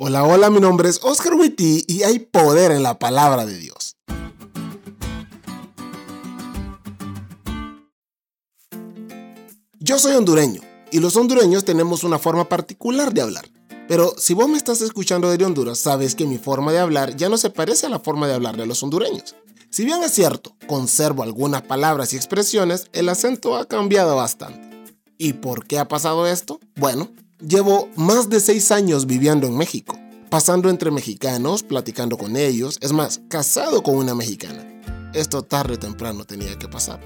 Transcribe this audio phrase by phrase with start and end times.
[0.00, 3.96] Hola, hola, mi nombre es Oscar Witty y hay poder en la palabra de Dios.
[9.80, 10.60] Yo soy hondureño
[10.92, 13.50] y los hondureños tenemos una forma particular de hablar.
[13.88, 17.28] Pero si vos me estás escuchando desde Honduras, sabes que mi forma de hablar ya
[17.28, 19.34] no se parece a la forma de hablar de los hondureños.
[19.68, 24.94] Si bien es cierto, conservo algunas palabras y expresiones, el acento ha cambiado bastante.
[25.18, 26.60] ¿Y por qué ha pasado esto?
[26.76, 27.10] Bueno,
[27.46, 29.96] Llevo más de seis años viviendo en México,
[30.28, 34.66] pasando entre mexicanos, platicando con ellos, es más, casado con una mexicana.
[35.14, 36.98] Esto tarde o temprano tenía que pasar.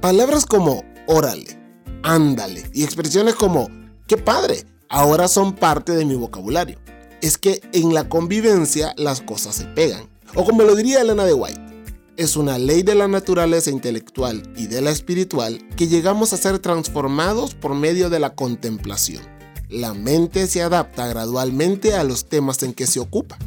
[0.00, 1.60] Palabras como órale,
[2.02, 3.68] ándale y expresiones como
[4.06, 6.78] qué padre ahora son parte de mi vocabulario.
[7.20, 10.08] Es que en la convivencia las cosas se pegan.
[10.34, 11.60] O como lo diría Elena de White,
[12.16, 16.60] es una ley de la naturaleza intelectual y de la espiritual que llegamos a ser
[16.60, 19.35] transformados por medio de la contemplación
[19.68, 23.38] la mente se adapta gradualmente a los temas en que se ocupa.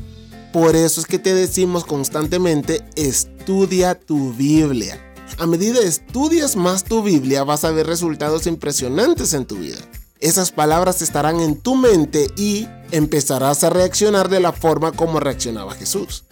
[0.51, 4.99] Por eso es que te decimos constantemente, estudia tu Biblia.
[5.37, 9.77] A medida estudias más tu Biblia vas a ver resultados impresionantes en tu vida.
[10.19, 15.75] Esas palabras estarán en tu mente y empezarás a reaccionar de la forma como reaccionaba
[15.75, 16.25] Jesús.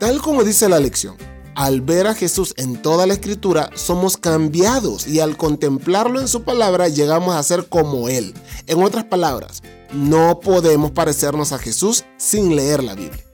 [0.00, 1.16] Tal como dice la lección,
[1.58, 6.44] al ver a Jesús en toda la escritura, somos cambiados y al contemplarlo en su
[6.44, 8.32] palabra llegamos a ser como Él.
[8.68, 13.24] En otras palabras, no podemos parecernos a Jesús sin leer la Biblia.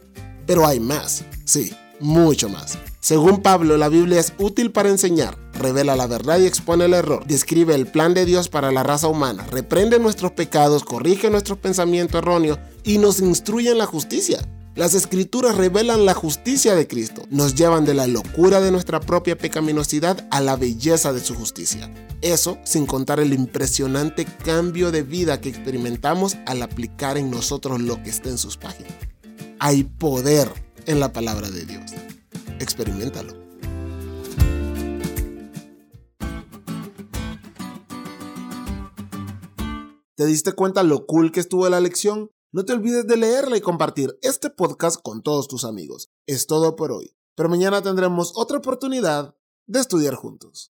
[0.47, 2.79] Pero hay más, sí, mucho más.
[2.99, 7.27] Según Pablo, la Biblia es útil para enseñar, revela la verdad y expone el error,
[7.27, 12.23] describe el plan de Dios para la raza humana, reprende nuestros pecados, corrige nuestros pensamientos
[12.23, 14.41] erróneos y nos instruye en la justicia.
[14.77, 19.39] Las escrituras revelan la justicia de Cristo, nos llevan de la locura de nuestra propia
[19.39, 21.95] pecaminosidad a la belleza de su justicia.
[22.23, 28.03] Eso sin contar el impresionante cambio de vida que experimentamos al aplicar en nosotros lo
[28.03, 28.93] que está en sus páginas.
[29.61, 30.49] Hay poder
[30.87, 31.93] en la palabra de Dios.
[32.59, 33.33] Experimentalo.
[40.17, 42.34] ¿Te diste cuenta lo cool que estuvo la lección?
[42.55, 46.13] No te olvides de leerla y compartir este podcast con todos tus amigos.
[46.25, 49.35] Es todo por hoy, pero mañana tendremos otra oportunidad
[49.67, 50.63] de estudiar juntos.